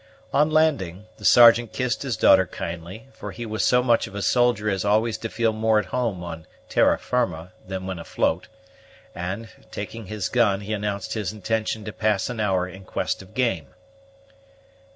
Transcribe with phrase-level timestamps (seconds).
[0.33, 4.23] On landing, the Sergeant kissed his daughter kindly, for he was so much of a
[4.23, 8.47] soldier as always to feel more at home on terra firma than when afloat;
[9.13, 13.35] and, taking his gun, he announced his intention to pass an hour in quest of
[13.35, 13.67] game.